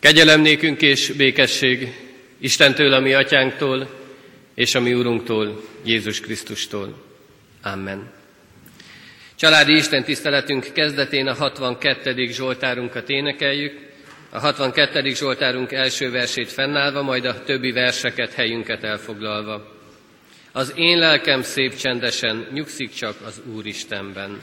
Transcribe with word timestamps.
Kegyelem 0.00 0.44
és 0.78 1.12
békesség 1.16 1.94
Istentől, 2.38 2.92
a 2.92 3.00
mi 3.00 3.12
atyánktól, 3.12 3.90
és 4.54 4.74
a 4.74 4.80
mi 4.80 4.94
úrunktól, 4.94 5.64
Jézus 5.84 6.20
Krisztustól. 6.20 7.04
Amen. 7.62 8.10
Családi 9.34 9.76
Isten 9.76 10.04
tiszteletünk 10.04 10.72
kezdetén 10.72 11.26
a 11.26 11.34
62. 11.34 12.26
Zsoltárunkat 12.26 13.08
énekeljük, 13.08 13.78
a 14.30 14.38
62. 14.38 15.14
Zsoltárunk 15.14 15.72
első 15.72 16.10
versét 16.10 16.52
fennállva, 16.52 17.02
majd 17.02 17.24
a 17.24 17.44
többi 17.44 17.72
verseket, 17.72 18.32
helyünket 18.32 18.84
elfoglalva. 18.84 19.76
Az 20.52 20.72
én 20.76 20.98
lelkem 20.98 21.42
szép 21.42 21.76
csendesen 21.76 22.46
nyugszik 22.52 22.94
csak 22.94 23.16
az 23.24 23.40
Úristenben. 23.54 24.42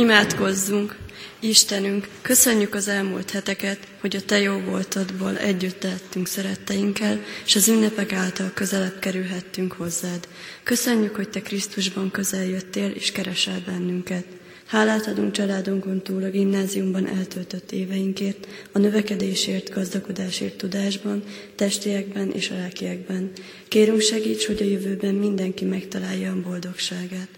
Imádkozzunk! 0.00 0.96
Istenünk, 1.40 2.08
köszönjük 2.22 2.74
az 2.74 2.88
elmúlt 2.88 3.30
heteket, 3.30 3.78
hogy 4.00 4.16
a 4.16 4.22
Te 4.22 4.40
jó 4.40 4.58
voltadból 4.58 5.38
együtt 5.38 5.82
lehettünk 5.82 6.26
szeretteinkkel, 6.26 7.20
és 7.44 7.56
az 7.56 7.68
ünnepek 7.68 8.12
által 8.12 8.50
közelebb 8.54 8.98
kerülhettünk 8.98 9.72
hozzád. 9.72 10.28
Köszönjük, 10.62 11.16
hogy 11.16 11.28
Te 11.28 11.42
Krisztusban 11.42 12.10
közel 12.10 12.44
jöttél, 12.44 12.90
és 12.90 13.12
keresel 13.12 13.62
bennünket. 13.66 14.24
Hálát 14.70 15.06
adunk 15.06 15.32
családunkon 15.32 16.02
túl 16.02 16.22
a 16.22 16.30
gimnáziumban 16.30 17.06
eltöltött 17.06 17.72
éveinkért, 17.72 18.48
a 18.72 18.78
növekedésért, 18.78 19.70
gazdagodásért 19.70 20.56
tudásban, 20.56 21.22
testiekben 21.54 22.30
és 22.30 22.50
a 22.50 22.54
lelkiekben. 22.54 23.30
Kérünk 23.68 24.00
segíts, 24.00 24.46
hogy 24.46 24.62
a 24.62 24.64
jövőben 24.64 25.14
mindenki 25.14 25.64
megtalálja 25.64 26.32
a 26.32 26.40
boldogságát. 26.40 27.28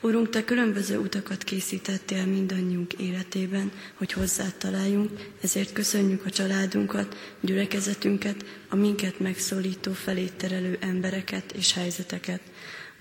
Urunk, 0.00 0.30
Te 0.30 0.44
különböző 0.44 0.98
utakat 0.98 1.44
készítettél 1.44 2.26
mindannyiunk 2.26 2.92
életében, 2.92 3.72
hogy 3.94 4.12
hozzád 4.12 4.54
találjunk, 4.54 5.10
ezért 5.42 5.72
köszönjük 5.72 6.26
a 6.26 6.30
családunkat, 6.30 7.16
gyülekezetünket, 7.40 8.44
a 8.68 8.76
minket 8.76 9.20
megszólító, 9.20 9.92
felét 9.92 10.32
terelő 10.32 10.78
embereket 10.80 11.52
és 11.52 11.72
helyzeteket. 11.72 12.40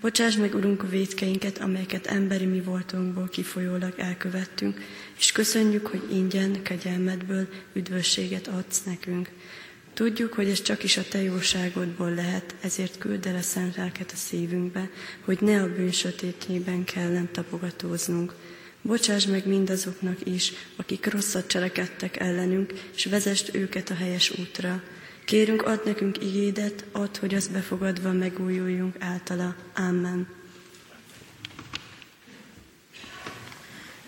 Bocsáss 0.02 0.36
meg, 0.36 0.56
Urunk, 0.56 0.84
a 0.84 0.88
védkeinket, 0.88 1.58
amelyeket 1.58 2.06
emberi 2.06 2.46
mi 2.46 2.62
voltunkból 2.62 3.30
kifolyólag 3.30 3.94
elkövettünk, 3.98 4.82
és 5.18 5.32
köszönjük, 5.32 5.88
hogy 5.88 6.04
ingyen, 6.12 6.62
kegyelmedből 6.62 7.48
üdvösséget 7.74 8.48
adsz 8.48 8.84
nekünk. 8.84 9.30
Tudjuk, 9.94 10.34
hogy 10.34 10.48
ez 10.48 10.62
csak 10.62 10.84
is 10.84 10.98
a 10.98 11.08
Te 11.10 11.22
jóságodból 11.22 12.14
lehet, 12.14 12.56
ezért 12.62 12.98
küld 12.98 13.26
el 13.26 13.36
a 13.36 13.42
szent 13.42 13.76
lelket 13.76 14.12
a 14.12 14.16
szívünkbe, 14.16 14.90
hogy 15.22 15.38
ne 15.42 15.62
a 15.62 15.74
bűn 15.74 15.92
sötétjében 15.92 16.84
kelljen 16.84 17.30
tapogatóznunk. 17.32 18.34
Bocsáss 18.82 19.26
meg 19.26 19.48
mindazoknak 19.48 20.18
is, 20.24 20.52
akik 20.76 21.12
rosszat 21.12 21.48
cselekedtek 21.48 22.20
ellenünk, 22.20 22.74
és 22.96 23.06
vezest 23.06 23.56
őket 23.56 23.90
a 23.90 23.96
helyes 23.96 24.40
útra. 24.40 24.84
Kérünk, 25.30 25.62
add 25.62 25.80
nekünk 25.86 26.24
igédet, 26.24 26.86
add, 26.92 27.20
hogy 27.20 27.36
az 27.36 27.48
befogadva 27.48 28.12
megújuljunk 28.12 28.96
általa. 29.00 29.56
Amen. 29.76 30.28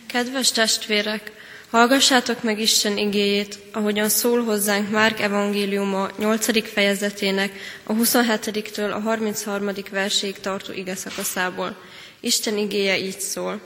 Kedves 0.05 0.51
testvérek, 0.51 1.31
hallgassátok 1.69 2.43
meg 2.43 2.59
Isten 2.59 2.97
igéjét, 2.97 3.59
ahogyan 3.71 4.09
szól 4.09 4.43
hozzánk 4.43 4.89
Márk 4.89 5.19
evangéliuma 5.19 6.09
8. 6.17 6.71
fejezetének 6.73 7.51
a 7.83 7.93
27-től 7.93 8.93
a 8.93 8.99
33. 8.99 9.69
verséig 9.91 10.39
tartó 10.39 10.73
ige 10.73 10.95
szakaszából. 10.95 11.77
Isten 12.19 12.57
igéje 12.57 12.97
így 12.97 13.19
szól. 13.19 13.61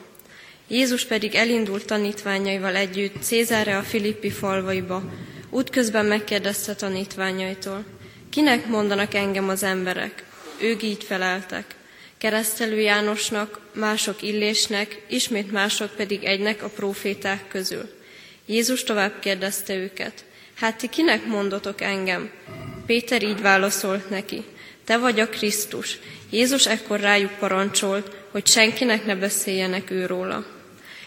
Jézus 0.67 1.05
pedig 1.05 1.35
elindult 1.35 1.85
tanítványaival 1.85 2.75
együtt 2.75 3.21
Cézáre 3.21 3.77
a 3.77 3.83
Filippi 3.83 4.29
falvaiba, 4.29 5.03
Útközben 5.55 6.05
megkérdezte 6.05 6.75
tanítványaitól, 6.75 7.83
kinek 8.29 8.67
mondanak 8.67 9.13
engem 9.13 9.49
az 9.49 9.63
emberek? 9.63 10.23
Ők 10.61 10.83
így 10.83 11.03
feleltek. 11.03 11.75
Keresztelő 12.17 12.79
Jánosnak, 12.79 13.59
mások 13.73 14.21
Illésnek, 14.21 15.01
ismét 15.07 15.51
mások 15.51 15.95
pedig 15.95 16.23
egynek 16.23 16.63
a 16.63 16.67
proféták 16.67 17.47
közül. 17.47 17.89
Jézus 18.45 18.83
tovább 18.83 19.19
kérdezte 19.19 19.75
őket, 19.75 20.25
hát 20.55 20.77
ti 20.77 20.89
kinek 20.89 21.25
mondotok 21.25 21.81
engem? 21.81 22.31
Péter 22.85 23.23
így 23.23 23.41
válaszolt 23.41 24.09
neki, 24.09 24.43
te 24.85 24.97
vagy 24.97 25.19
a 25.19 25.29
Krisztus. 25.29 25.99
Jézus 26.29 26.67
ekkor 26.67 26.99
rájuk 26.99 27.31
parancsolt, 27.39 28.11
hogy 28.31 28.47
senkinek 28.47 29.05
ne 29.05 29.15
beszéljenek 29.15 29.91
őróla 29.91 30.54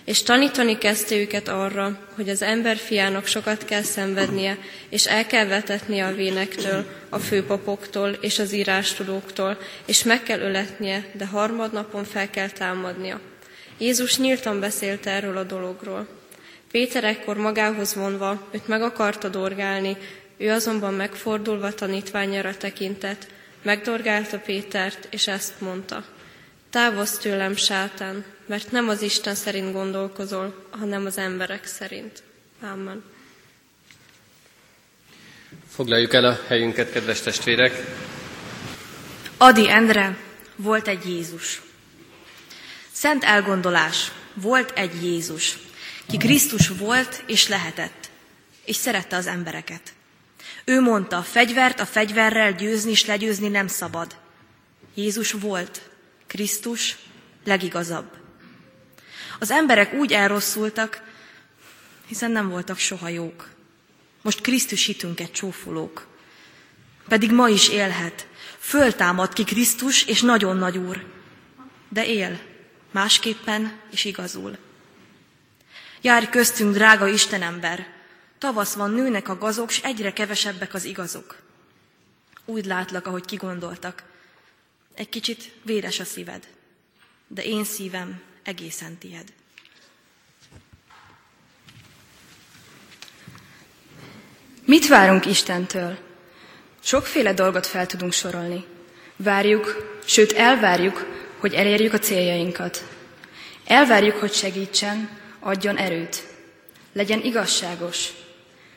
és 0.09 0.23
tanítani 0.23 0.79
kezdte 0.79 1.17
őket 1.17 1.49
arra, 1.49 1.99
hogy 2.15 2.29
az 2.29 2.43
emberfiának 2.43 3.27
sokat 3.27 3.65
kell 3.65 3.83
szenvednie, 3.83 4.59
és 4.89 5.07
el 5.07 5.27
kell 5.27 5.47
vetetnie 5.47 6.07
a 6.07 6.15
vénektől, 6.15 6.85
a 7.09 7.19
főpapoktól 7.19 8.11
és 8.21 8.39
az 8.39 8.53
írástudóktól, 8.53 9.59
és 9.85 10.03
meg 10.03 10.23
kell 10.23 10.41
öletnie, 10.41 11.05
de 11.13 11.27
harmadnapon 11.27 12.05
fel 12.05 12.31
kell 12.31 12.49
támadnia. 12.49 13.21
Jézus 13.79 14.19
nyíltan 14.19 14.61
beszélt 14.61 15.07
erről 15.07 15.37
a 15.37 15.43
dologról. 15.43 16.09
Péter 16.71 17.05
ekkor 17.05 17.37
magához 17.37 17.95
vonva 17.95 18.49
őt 18.51 18.69
meg 18.69 18.83
akarta 18.83 19.29
dorgálni, 19.29 19.97
ő 20.37 20.51
azonban 20.51 20.95
megfordulva 20.95 21.73
tanítványára 21.73 22.57
tekintett, 22.57 23.27
megdorgálta 23.63 24.39
Pétert, 24.39 25.09
és 25.11 25.27
ezt 25.27 25.61
mondta. 25.61 26.05
Távozz 26.71 27.17
tőlem, 27.17 27.57
sátán, 27.57 28.25
mert 28.49 28.71
nem 28.71 28.89
az 28.89 29.03
Isten 29.03 29.35
szerint 29.35 29.73
gondolkozol, 29.73 30.67
hanem 30.71 31.07
az 31.07 31.19
emberek 31.19 31.67
szerint. 31.67 32.23
Amen. 32.61 33.05
Foglaljuk 35.69 36.13
el 36.13 36.25
a 36.25 36.39
helyünket, 36.47 36.93
kedves 36.93 37.21
testvérek. 37.21 37.85
Adi 39.37 39.71
Endre 39.71 40.19
volt 40.57 40.89
egy 40.89 41.09
Jézus. 41.09 41.63
Szent 42.93 43.25
elgondolás, 43.25 44.13
volt 44.35 44.71
egy 44.71 45.05
Jézus, 45.05 45.59
ki 46.07 46.17
Krisztus 46.17 46.69
volt 46.69 47.23
és 47.27 47.49
lehetett, 47.49 48.11
és 48.65 48.77
szerette 48.77 49.17
az 49.17 49.27
embereket. 49.27 49.93
Ő 50.65 50.81
mondta, 50.81 51.23
fegyvert 51.23 51.81
a 51.81 51.87
fegyverrel 51.87 52.53
győzni 52.53 52.91
és 52.91 53.07
legyőzni 53.07 53.49
nem 53.49 53.67
szabad. 53.67 54.17
Jézus 54.95 55.33
volt, 55.33 55.91
Krisztus 56.27 56.97
legigazabb. 57.45 58.18
Az 59.39 59.51
emberek 59.51 59.93
úgy 59.93 60.13
elrosszultak, 60.13 61.03
hiszen 62.07 62.31
nem 62.31 62.49
voltak 62.49 62.79
soha 62.79 63.09
jók. 63.09 63.49
Most 64.23 64.41
Krisztus 64.41 64.87
hitünket 64.87 65.33
csófolók. 65.33 66.07
Pedig 67.09 67.33
ma 67.33 67.49
is 67.49 67.69
élhet. 67.69 68.27
Föltámad 68.59 69.33
ki 69.33 69.45
Krisztus, 69.45 70.05
és 70.05 70.21
nagyon 70.21 70.57
nagy 70.57 70.79
úr. 70.79 71.05
De 71.89 72.07
él, 72.07 72.41
másképpen 72.91 73.81
és 73.91 74.05
igazul. 74.05 74.57
Járj 76.01 76.27
köztünk, 76.29 76.75
drága 76.75 77.09
Istenember! 77.09 77.97
Tavasz 78.39 78.75
van, 78.75 78.91
nőnek 78.91 79.29
a 79.29 79.39
gazok, 79.39 79.71
s 79.71 79.83
egyre 79.83 80.13
kevesebbek 80.13 80.75
az 80.75 80.85
igazok. 80.85 81.43
Úgy 82.45 82.65
látlak, 82.65 83.07
ahogy 83.07 83.25
kigondoltak. 83.25 84.03
Egy 84.95 85.09
kicsit 85.09 85.53
véres 85.63 86.01
a 86.01 86.05
szíved, 86.05 86.49
de 87.27 87.45
én 87.45 87.65
szívem 87.65 88.21
egészen 88.43 88.99
tied. 88.99 89.33
Mit 94.65 94.87
várunk 94.87 95.27
Istentől? 95.27 95.99
Sokféle 96.81 97.33
dolgot 97.33 97.67
fel 97.67 97.87
tudunk 97.87 98.13
sorolni. 98.13 98.65
Várjuk, 99.17 99.97
sőt 100.05 100.33
elvárjuk, 100.33 101.07
hogy 101.39 101.55
elérjük 101.55 101.93
a 101.93 101.99
céljainkat. 101.99 102.85
Elvárjuk, 103.67 104.17
hogy 104.17 104.33
segítsen, 104.33 105.09
adjon 105.41 105.77
erőt. 105.77 106.23
Legyen 106.93 107.21
igazságos. 107.23 108.09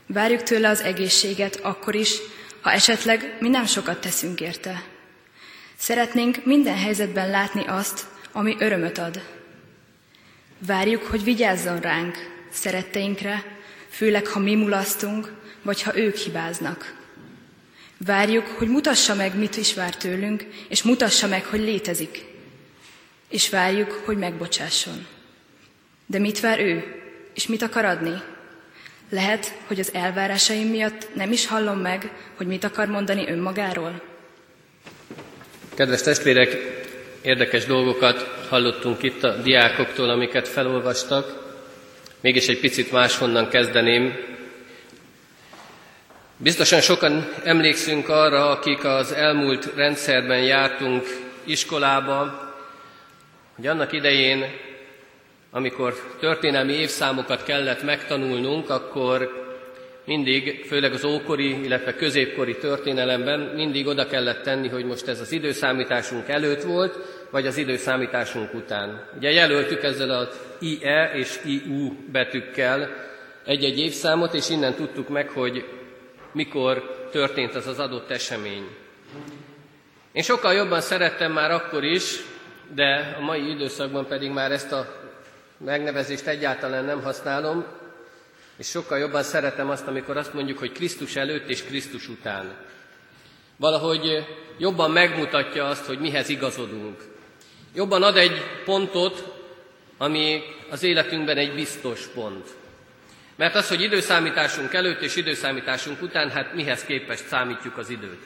Várjuk 0.07 0.43
tőle 0.43 0.69
az 0.69 0.81
egészséget 0.81 1.59
akkor 1.61 1.95
is, 1.95 2.17
ha 2.61 2.71
esetleg 2.71 3.37
mi 3.39 3.49
nem 3.49 3.65
sokat 3.65 4.01
teszünk 4.01 4.41
érte. 4.41 4.83
Szeretnénk 5.77 6.45
minden 6.45 6.77
helyzetben 6.77 7.29
látni 7.29 7.65
azt, 7.67 8.05
ami 8.31 8.55
örömöt 8.59 8.97
ad. 8.97 9.21
Várjuk, 10.65 11.03
hogy 11.03 11.23
vigyázzon 11.23 11.79
ránk, 11.79 12.17
szeretteinkre, 12.51 13.43
főleg 13.89 14.27
ha 14.27 14.39
mi 14.39 14.55
mulasztunk, 14.55 15.31
vagy 15.61 15.81
ha 15.81 15.97
ők 15.97 16.15
hibáznak. 16.15 16.95
Várjuk, 18.05 18.47
hogy 18.47 18.67
mutassa 18.67 19.15
meg, 19.15 19.37
mit 19.37 19.57
is 19.57 19.73
vár 19.73 19.95
tőlünk, 19.95 20.45
és 20.67 20.83
mutassa 20.83 21.27
meg, 21.27 21.45
hogy 21.45 21.59
létezik. 21.59 22.23
És 23.29 23.49
várjuk, 23.49 24.01
hogy 24.05 24.17
megbocsásson. 24.17 25.07
De 26.05 26.19
mit 26.19 26.39
vár 26.39 26.59
ő, 26.59 27.01
és 27.33 27.47
mit 27.47 27.61
akar 27.61 27.85
adni? 27.85 28.21
Lehet, 29.09 29.57
hogy 29.67 29.79
az 29.79 29.93
elvárásaim 29.93 30.67
miatt 30.67 31.15
nem 31.15 31.31
is 31.31 31.47
hallom 31.47 31.79
meg, 31.79 32.11
hogy 32.35 32.47
mit 32.47 32.63
akar 32.63 32.87
mondani 32.87 33.29
önmagáról? 33.29 34.03
Kedves 35.73 36.01
testvérek, 36.01 36.80
érdekes 37.21 37.65
dolgokat 37.65 38.45
hallottunk 38.49 39.03
itt 39.03 39.23
a 39.23 39.35
diákoktól, 39.35 40.09
amiket 40.09 40.47
felolvastak. 40.47 41.39
Mégis 42.21 42.47
egy 42.47 42.59
picit 42.59 42.91
máshonnan 42.91 43.49
kezdeném. 43.49 44.15
Biztosan 46.37 46.81
sokan 46.81 47.33
emlékszünk 47.43 48.09
arra, 48.09 48.49
akik 48.49 48.83
az 48.83 49.11
elmúlt 49.11 49.73
rendszerben 49.75 50.41
jártunk 50.43 51.05
iskolába, 51.43 52.49
hogy 53.55 53.67
annak 53.67 53.91
idején, 53.91 54.45
amikor 55.51 56.15
történelmi 56.19 56.73
évszámokat 56.73 57.43
kellett 57.43 57.83
megtanulnunk, 57.83 58.69
akkor 58.69 59.41
mindig, 60.05 60.65
főleg 60.65 60.93
az 60.93 61.03
ókori, 61.03 61.63
illetve 61.63 61.95
középkori 61.95 62.57
történelemben 62.57 63.39
mindig 63.39 63.87
oda 63.87 64.07
kellett 64.07 64.41
tenni, 64.41 64.67
hogy 64.67 64.85
most 64.85 65.07
ez 65.07 65.19
az 65.19 65.31
időszámításunk 65.31 66.27
előtt 66.27 66.63
volt, 66.63 66.97
vagy 67.29 67.47
az 67.47 67.57
időszámításunk 67.57 68.53
után. 68.53 69.07
Ugye 69.17 69.31
jelöltük 69.31 69.83
ezzel 69.83 70.09
az 70.09 70.39
IE 70.59 71.11
és 71.13 71.39
IU 71.45 71.91
betűkkel 72.11 72.89
egy-egy 73.45 73.79
évszámot, 73.79 74.33
és 74.33 74.49
innen 74.49 74.73
tudtuk 74.73 75.09
meg, 75.09 75.29
hogy 75.29 75.65
mikor 76.31 77.07
történt 77.11 77.55
az 77.55 77.67
az 77.67 77.79
adott 77.79 78.09
esemény. 78.09 78.67
Én 80.11 80.23
sokkal 80.23 80.53
jobban 80.53 80.81
szerettem 80.81 81.31
már 81.31 81.51
akkor 81.51 81.83
is, 81.83 82.15
de 82.75 83.15
a 83.19 83.21
mai 83.21 83.49
időszakban 83.49 84.05
pedig 84.07 84.31
már 84.31 84.51
ezt 84.51 84.71
a 84.71 84.99
megnevezést 85.57 86.27
egyáltalán 86.27 86.85
nem 86.85 87.01
használom, 87.01 87.65
és 88.61 88.67
sokkal 88.67 88.97
jobban 88.97 89.23
szeretem 89.23 89.69
azt, 89.69 89.87
amikor 89.87 90.17
azt 90.17 90.33
mondjuk, 90.33 90.57
hogy 90.57 90.71
Krisztus 90.71 91.15
előtt 91.15 91.49
és 91.49 91.63
Krisztus 91.63 92.07
után. 92.07 92.55
Valahogy 93.57 94.27
jobban 94.57 94.91
megmutatja 94.91 95.67
azt, 95.67 95.85
hogy 95.85 95.99
mihez 95.99 96.29
igazodunk. 96.29 97.01
Jobban 97.73 98.03
ad 98.03 98.17
egy 98.17 98.43
pontot, 98.65 99.33
ami 99.97 100.41
az 100.69 100.83
életünkben 100.83 101.37
egy 101.37 101.53
biztos 101.53 102.07
pont. 102.13 102.47
Mert 103.35 103.55
az, 103.55 103.67
hogy 103.67 103.81
időszámításunk 103.81 104.73
előtt 104.73 105.01
és 105.01 105.15
időszámításunk 105.15 106.01
után, 106.01 106.29
hát 106.29 106.53
mihez 106.53 106.83
képest 106.83 107.27
számítjuk 107.27 107.77
az 107.77 107.89
időt. 107.89 108.21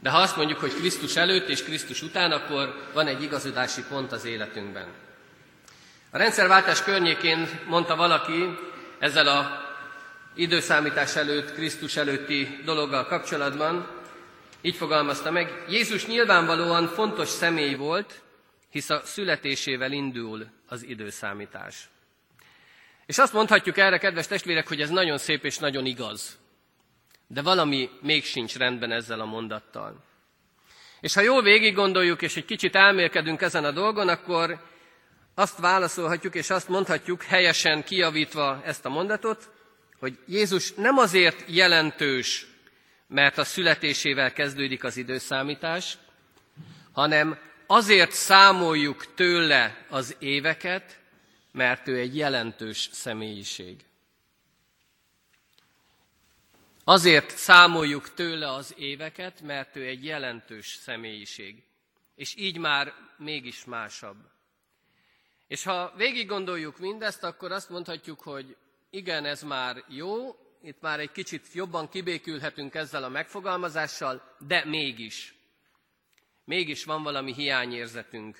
De 0.00 0.10
ha 0.10 0.18
azt 0.18 0.36
mondjuk, 0.36 0.58
hogy 0.58 0.74
Krisztus 0.74 1.16
előtt 1.16 1.48
és 1.48 1.62
Krisztus 1.62 2.02
után, 2.02 2.32
akkor 2.32 2.74
van 2.92 3.06
egy 3.06 3.22
igazodási 3.22 3.82
pont 3.88 4.12
az 4.12 4.24
életünkben. 4.24 4.86
A 6.10 6.18
rendszerváltás 6.18 6.82
környékén 6.82 7.48
mondta 7.68 7.96
valaki 7.96 8.72
ezzel 8.98 9.26
a 9.26 9.62
időszámítás 10.34 11.16
előtt, 11.16 11.54
Krisztus 11.54 11.96
előtti 11.96 12.58
dologgal 12.64 13.06
kapcsolatban, 13.06 13.88
így 14.60 14.76
fogalmazta 14.76 15.30
meg, 15.30 15.64
Jézus 15.68 16.06
nyilvánvalóan 16.06 16.88
fontos 16.88 17.28
személy 17.28 17.74
volt, 17.74 18.22
hisz 18.70 18.90
a 18.90 19.00
születésével 19.04 19.92
indul 19.92 20.46
az 20.68 20.84
időszámítás. 20.84 21.88
És 23.06 23.18
azt 23.18 23.32
mondhatjuk 23.32 23.76
erre, 23.76 23.98
kedves 23.98 24.26
testvérek, 24.26 24.68
hogy 24.68 24.80
ez 24.80 24.90
nagyon 24.90 25.18
szép 25.18 25.44
és 25.44 25.58
nagyon 25.58 25.86
igaz. 25.86 26.38
De 27.26 27.42
valami 27.42 27.90
még 28.00 28.24
sincs 28.24 28.56
rendben 28.56 28.92
ezzel 28.92 29.20
a 29.20 29.24
mondattal. 29.24 30.04
És 31.00 31.14
ha 31.14 31.20
jól 31.20 31.42
végig 31.42 31.74
gondoljuk, 31.74 32.22
és 32.22 32.36
egy 32.36 32.44
kicsit 32.44 32.74
elmélkedünk 32.74 33.42
ezen 33.42 33.64
a 33.64 33.70
dolgon, 33.70 34.08
akkor 34.08 34.60
azt 35.34 35.58
válaszolhatjuk, 35.58 36.34
és 36.34 36.50
azt 36.50 36.68
mondhatjuk, 36.68 37.22
helyesen 37.22 37.84
kiavítva 37.84 38.62
ezt 38.64 38.84
a 38.84 38.88
mondatot, 38.88 39.50
hogy 39.98 40.18
Jézus 40.26 40.72
nem 40.72 40.98
azért 40.98 41.44
jelentős, 41.46 42.46
mert 43.06 43.38
a 43.38 43.44
születésével 43.44 44.32
kezdődik 44.32 44.84
az 44.84 44.96
időszámítás, 44.96 45.98
hanem 46.92 47.38
azért 47.66 48.12
számoljuk 48.12 49.14
tőle 49.14 49.84
az 49.88 50.16
éveket, 50.18 50.98
mert 51.52 51.88
ő 51.88 51.98
egy 51.98 52.16
jelentős 52.16 52.88
személyiség. 52.92 53.84
Azért 56.84 57.36
számoljuk 57.36 58.14
tőle 58.14 58.52
az 58.52 58.74
éveket, 58.78 59.40
mert 59.40 59.76
ő 59.76 59.86
egy 59.86 60.04
jelentős 60.04 60.78
személyiség. 60.82 61.62
És 62.14 62.34
így 62.36 62.58
már 62.58 62.94
mégis 63.16 63.64
másabb. 63.64 64.16
És 65.46 65.62
ha 65.62 65.92
végig 65.96 66.26
gondoljuk 66.26 66.78
mindezt, 66.78 67.24
akkor 67.24 67.52
azt 67.52 67.70
mondhatjuk, 67.70 68.20
hogy 68.20 68.56
igen, 68.90 69.24
ez 69.24 69.42
már 69.42 69.84
jó, 69.88 70.36
itt 70.62 70.80
már 70.80 71.00
egy 71.00 71.12
kicsit 71.12 71.52
jobban 71.52 71.88
kibékülhetünk 71.88 72.74
ezzel 72.74 73.04
a 73.04 73.08
megfogalmazással, 73.08 74.36
de 74.38 74.64
mégis. 74.64 75.34
Mégis 76.44 76.84
van 76.84 77.02
valami 77.02 77.34
hiányérzetünk. 77.34 78.38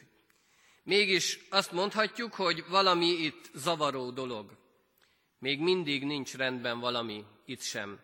Mégis 0.82 1.38
azt 1.50 1.73
mondhatjuk, 1.73 2.34
hogy 2.34 2.64
valami 2.68 3.06
itt 3.06 3.50
zavaró 3.54 4.11
dolog. 4.11 4.58
Még 5.38 5.61
mindig 5.61 6.04
nincs 6.04 6.34
rendben 6.37 6.80
valami 6.80 7.25
itt 7.44 7.62
sem. 7.62 8.00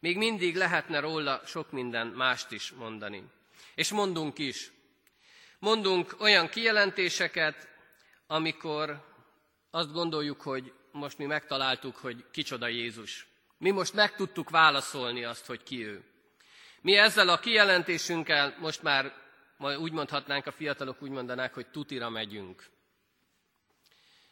Még 0.00 0.16
mindig 0.16 0.56
lehetne 0.56 1.00
róla 1.00 1.40
sok 1.44 1.70
minden 1.70 2.06
mást 2.06 2.52
is 2.52 2.72
mondani. 2.72 3.22
És 3.74 3.90
mondunk 3.90 4.38
is. 4.38 4.72
Mondunk 5.58 6.16
olyan 6.20 6.48
kijelentéseket, 6.48 7.68
amikor 8.26 9.04
azt 9.70 9.92
gondoljuk, 9.92 10.40
hogy 10.40 10.72
most 10.92 11.18
mi 11.18 11.24
megtaláltuk, 11.24 11.96
hogy 11.96 12.24
kicsoda 12.30 12.66
Jézus. 12.66 13.26
Mi 13.58 13.70
most 13.70 13.92
meg 13.92 14.14
tudtuk 14.14 14.50
válaszolni 14.50 15.24
azt, 15.24 15.46
hogy 15.46 15.62
ki 15.62 15.86
ő. 15.86 16.04
Mi 16.80 16.96
ezzel 16.96 17.28
a 17.28 17.38
kijelentésünkkel 17.38 18.56
most 18.58 18.82
már 18.82 19.12
majd 19.56 19.78
úgy 19.78 19.92
mondhatnánk, 19.92 20.46
a 20.46 20.52
fiatalok 20.52 21.02
úgy 21.02 21.10
mondanák, 21.10 21.54
hogy 21.54 21.66
tutira 21.66 22.10
megyünk. 22.10 22.66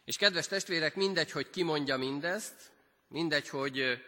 És 0.04 0.16
kedves 0.16 0.46
testvérek, 0.46 0.94
mindegy, 0.94 1.30
hogy 1.30 1.50
ki 1.50 1.62
mondja 1.62 1.96
mindezt, 1.96 2.72
mindegy, 3.08 3.48
hogy 3.48 4.04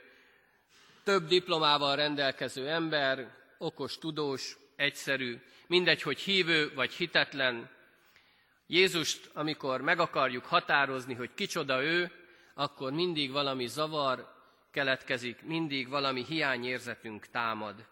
több 1.05 1.27
diplomával 1.27 1.97
rendelkező 1.97 2.69
ember, 2.69 3.35
okos, 3.59 3.99
tudós, 3.99 4.57
egyszerű, 4.77 5.41
mindegy, 5.67 6.03
hogy 6.03 6.19
hívő 6.19 6.75
vagy 6.75 6.93
hitetlen, 6.93 7.71
Jézust, 8.67 9.31
amikor 9.35 9.81
meg 9.81 10.01
akarjuk 10.01 10.45
határozni, 10.45 11.15
hogy 11.15 11.31
kicsoda 11.35 11.83
ő, 11.83 12.11
akkor 12.55 12.93
mindig 12.93 13.31
valami 13.31 13.67
zavar 13.67 14.35
keletkezik, 14.71 15.43
mindig 15.43 15.89
valami 15.89 16.25
hiányérzetünk 16.25 17.27
támad. 17.27 17.87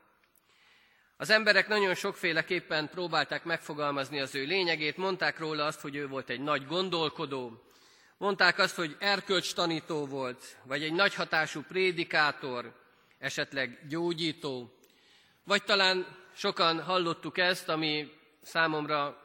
Az 1.16 1.31
emberek 1.31 1.69
nagyon 1.69 1.95
sokféleképpen 1.95 2.88
próbálták 2.88 3.45
megfogalmazni 3.45 4.21
az 4.21 4.35
ő 4.35 4.45
lényegét, 4.45 4.97
mondták 4.97 5.38
róla 5.38 5.64
azt, 5.64 5.81
hogy 5.81 5.97
ő 5.97 6.09
volt 6.09 6.31
egy 6.31 6.40
nagy 6.40 6.66
gondolkodó, 6.66 7.62
mondták 8.16 8.59
azt, 8.59 8.75
hogy 8.75 8.97
erkölcstanító 8.99 10.07
volt, 10.07 10.57
vagy 10.64 10.83
egy 10.83 10.93
nagy 10.93 11.14
hatású 11.14 11.62
prédikátor, 11.62 12.73
esetleg 13.19 13.87
gyógyító, 13.88 14.78
vagy 15.45 15.64
talán 15.64 16.07
sokan 16.35 16.83
hallottuk 16.83 17.38
ezt, 17.38 17.69
ami 17.69 18.12
számomra 18.43 19.24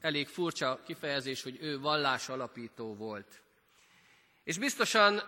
elég 0.00 0.28
furcsa 0.28 0.80
kifejezés, 0.86 1.42
hogy 1.42 1.58
ő 1.60 1.80
vallás 1.80 2.28
alapító 2.28 2.94
volt. 2.94 3.42
És 4.44 4.58
biztosan 4.58 5.22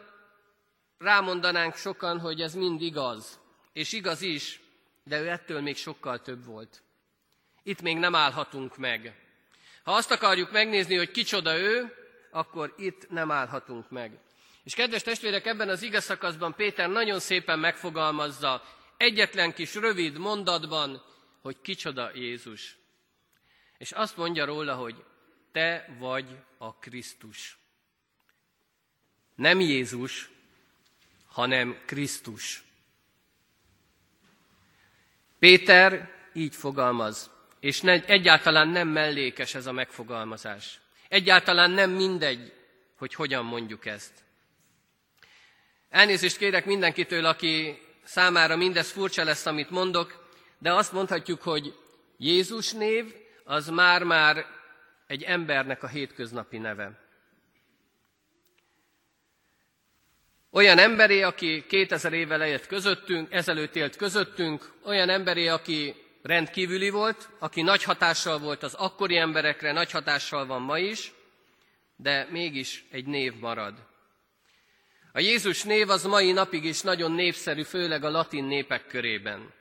rámondanánk 0.98 1.76
sokan, 1.76 2.18
hogy 2.18 2.40
ez 2.40 2.54
mind 2.54 2.80
igaz, 2.80 3.40
és 3.72 3.92
igaz 3.92 4.20
is, 4.20 4.60
de 5.04 5.20
ő 5.20 5.28
ettől 5.28 5.60
még 5.60 5.76
sokkal 5.76 6.20
több 6.20 6.44
volt. 6.44 6.82
Itt 7.62 7.82
még 7.82 7.96
nem 7.96 8.14
állhatunk 8.14 8.76
meg. 8.76 9.16
Ha 9.82 9.92
azt 9.92 10.10
akarjuk 10.10 10.50
megnézni, 10.50 10.96
hogy 10.96 11.10
kicsoda 11.10 11.58
ő, 11.58 11.94
akkor 12.30 12.74
itt 12.76 13.10
nem 13.10 13.30
állhatunk 13.30 13.90
meg. 13.90 14.18
És 14.64 14.74
kedves 14.74 15.02
testvérek, 15.02 15.46
ebben 15.46 15.68
az 15.68 15.82
ige 15.82 16.00
szakaszban 16.00 16.54
Péter 16.54 16.88
nagyon 16.88 17.20
szépen 17.20 17.58
megfogalmazza 17.58 18.62
egyetlen 18.96 19.54
kis 19.54 19.74
rövid 19.74 20.18
mondatban, 20.18 21.02
hogy 21.40 21.60
kicsoda 21.60 22.10
Jézus. 22.14 22.76
És 23.82 23.92
azt 23.92 24.16
mondja 24.16 24.44
róla, 24.44 24.74
hogy 24.74 25.04
te 25.52 25.94
vagy 25.98 26.38
a 26.58 26.74
Krisztus. 26.74 27.58
Nem 29.34 29.60
Jézus, 29.60 30.30
hanem 31.26 31.82
Krisztus. 31.86 32.62
Péter 35.38 36.10
így 36.32 36.54
fogalmaz, 36.54 37.30
és 37.60 37.80
ne, 37.80 38.04
egyáltalán 38.04 38.68
nem 38.68 38.88
mellékes 38.88 39.54
ez 39.54 39.66
a 39.66 39.72
megfogalmazás. 39.72 40.80
Egyáltalán 41.08 41.70
nem 41.70 41.90
mindegy, 41.90 42.52
hogy 42.96 43.14
hogyan 43.14 43.44
mondjuk 43.44 43.86
ezt. 43.86 44.12
Elnézést 45.88 46.36
kérek 46.36 46.64
mindenkitől, 46.64 47.24
aki 47.24 47.82
számára 48.04 48.56
mindez 48.56 48.90
furcsa 48.90 49.24
lesz, 49.24 49.46
amit 49.46 49.70
mondok, 49.70 50.28
de 50.58 50.72
azt 50.72 50.92
mondhatjuk, 50.92 51.42
hogy 51.42 51.78
Jézus 52.16 52.72
név 52.72 53.20
az 53.44 53.68
már-már 53.68 54.46
egy 55.06 55.22
embernek 55.22 55.82
a 55.82 55.86
hétköznapi 55.86 56.58
neve. 56.58 57.00
Olyan 60.50 60.78
emberé, 60.78 61.22
aki 61.22 61.64
2000 61.66 62.12
évvel 62.12 62.42
élt 62.42 62.66
közöttünk, 62.66 63.32
ezelőtt 63.32 63.76
élt 63.76 63.96
közöttünk, 63.96 64.72
olyan 64.84 65.08
emberé, 65.08 65.46
aki 65.46 65.94
rendkívüli 66.22 66.90
volt, 66.90 67.28
aki 67.38 67.62
nagy 67.62 67.82
hatással 67.82 68.38
volt 68.38 68.62
az 68.62 68.74
akkori 68.74 69.16
emberekre, 69.16 69.72
nagy 69.72 69.90
hatással 69.90 70.46
van 70.46 70.62
ma 70.62 70.78
is, 70.78 71.12
de 71.96 72.28
mégis 72.30 72.84
egy 72.90 73.06
név 73.06 73.34
marad. 73.34 73.74
A 75.12 75.20
Jézus 75.20 75.62
név 75.62 75.90
az 75.90 76.04
mai 76.04 76.32
napig 76.32 76.64
is 76.64 76.80
nagyon 76.80 77.12
népszerű, 77.12 77.62
főleg 77.62 78.04
a 78.04 78.10
latin 78.10 78.44
népek 78.44 78.86
körében. 78.86 79.52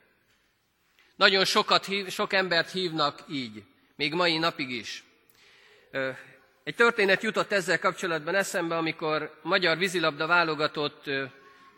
Nagyon 1.16 1.44
sokat, 1.44 2.10
sok 2.10 2.32
embert 2.32 2.70
hívnak 2.70 3.24
így, 3.28 3.62
még 3.96 4.14
mai 4.14 4.38
napig 4.38 4.70
is. 4.70 5.04
Egy 6.64 6.74
történet 6.74 7.22
jutott 7.22 7.52
ezzel 7.52 7.78
kapcsolatban 7.78 8.34
eszembe, 8.34 8.76
amikor 8.76 9.38
magyar 9.42 9.78
vízilabda 9.78 10.26
válogatott 10.26 11.10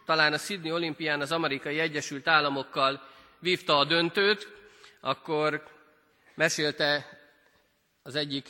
talán 0.05 0.33
a 0.33 0.39
Sydney 0.39 0.73
olimpián 0.73 1.21
az 1.21 1.33
amerikai 1.33 1.79
Egyesült 1.79 2.29
Államokkal 2.29 3.09
vívta 3.39 3.79
a 3.79 3.85
döntőt, 3.85 4.49
akkor 5.01 5.63
mesélte 6.35 7.19
az 8.03 8.15
egyik 8.15 8.49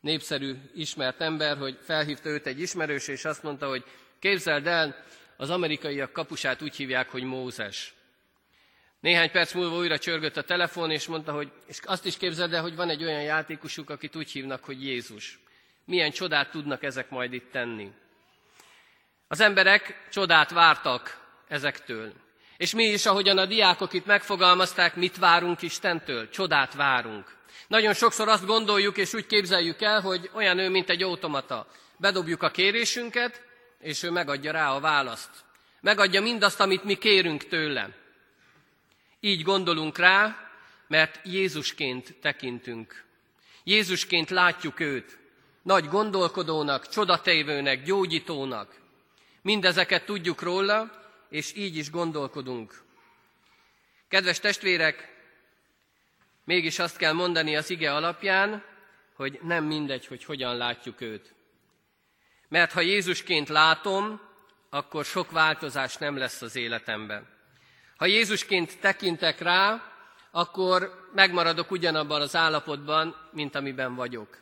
népszerű 0.00 0.54
ismert 0.74 1.20
ember, 1.20 1.56
hogy 1.56 1.78
felhívta 1.82 2.28
őt 2.28 2.46
egy 2.46 2.60
ismerős, 2.60 3.08
és 3.08 3.24
azt 3.24 3.42
mondta, 3.42 3.68
hogy 3.68 3.84
képzeld 4.18 4.66
el, 4.66 5.04
az 5.36 5.50
amerikaiak 5.50 6.12
kapusát 6.12 6.62
úgy 6.62 6.76
hívják, 6.76 7.10
hogy 7.10 7.22
Mózes. 7.22 7.94
Néhány 9.02 9.30
perc 9.30 9.54
múlva 9.54 9.76
újra 9.76 9.98
csörgött 9.98 10.36
a 10.36 10.42
telefon, 10.42 10.90
és 10.90 11.06
mondta, 11.06 11.32
hogy 11.32 11.52
és 11.66 11.78
azt 11.82 12.06
is 12.06 12.16
képzeld 12.16 12.52
el, 12.52 12.62
hogy 12.62 12.76
van 12.76 12.88
egy 12.88 13.04
olyan 13.04 13.22
játékosuk, 13.22 13.90
akit 13.90 14.16
úgy 14.16 14.30
hívnak, 14.30 14.64
hogy 14.64 14.84
Jézus. 14.84 15.38
Milyen 15.84 16.10
csodát 16.10 16.50
tudnak 16.50 16.82
ezek 16.82 17.10
majd 17.10 17.32
itt 17.32 17.50
tenni. 17.50 17.90
Az 19.28 19.40
emberek 19.40 20.06
csodát 20.10 20.50
vártak 20.50 21.20
ezektől. 21.48 22.12
És 22.56 22.74
mi 22.74 22.84
is, 22.84 23.06
ahogyan 23.06 23.38
a 23.38 23.46
diákok 23.46 23.92
itt 23.92 24.06
megfogalmazták, 24.06 24.94
mit 24.94 25.16
várunk 25.16 25.62
Istentől? 25.62 26.28
Csodát 26.28 26.74
várunk. 26.74 27.36
Nagyon 27.68 27.94
sokszor 27.94 28.28
azt 28.28 28.46
gondoljuk 28.46 28.96
és 28.96 29.14
úgy 29.14 29.26
képzeljük 29.26 29.80
el, 29.80 30.00
hogy 30.00 30.30
olyan 30.34 30.58
ő, 30.58 30.68
mint 30.68 30.90
egy 30.90 31.02
automata. 31.02 31.66
Bedobjuk 31.96 32.42
a 32.42 32.50
kérésünket, 32.50 33.42
és 33.80 34.02
ő 34.02 34.10
megadja 34.10 34.52
rá 34.52 34.70
a 34.70 34.80
választ. 34.80 35.30
Megadja 35.80 36.20
mindazt, 36.20 36.60
amit 36.60 36.84
mi 36.84 36.94
kérünk 36.94 37.48
tőle. 37.48 38.00
Így 39.24 39.42
gondolunk 39.42 39.98
rá, 39.98 40.50
mert 40.86 41.20
Jézusként 41.24 42.14
tekintünk. 42.20 43.04
Jézusként 43.64 44.30
látjuk 44.30 44.80
őt. 44.80 45.18
Nagy 45.62 45.88
gondolkodónak, 45.88 46.88
csodatévőnek, 46.88 47.82
gyógyítónak. 47.82 48.80
Mindezeket 49.42 50.04
tudjuk 50.04 50.42
róla, 50.42 50.90
és 51.28 51.56
így 51.56 51.76
is 51.76 51.90
gondolkodunk. 51.90 52.82
Kedves 54.08 54.40
testvérek, 54.40 55.16
mégis 56.44 56.78
azt 56.78 56.96
kell 56.96 57.12
mondani 57.12 57.56
az 57.56 57.70
ige 57.70 57.94
alapján, 57.94 58.64
hogy 59.14 59.38
nem 59.42 59.64
mindegy, 59.64 60.06
hogy 60.06 60.24
hogyan 60.24 60.56
látjuk 60.56 61.00
őt. 61.00 61.34
Mert 62.48 62.72
ha 62.72 62.80
Jézusként 62.80 63.48
látom, 63.48 64.20
akkor 64.70 65.04
sok 65.04 65.30
változás 65.30 65.96
nem 65.96 66.16
lesz 66.16 66.42
az 66.42 66.56
életemben. 66.56 67.40
Ha 68.02 68.08
Jézusként 68.08 68.78
tekintek 68.80 69.40
rá, 69.40 69.82
akkor 70.30 71.08
megmaradok 71.14 71.70
ugyanabban 71.70 72.20
az 72.20 72.36
állapotban, 72.36 73.16
mint 73.32 73.54
amiben 73.54 73.94
vagyok. 73.94 74.38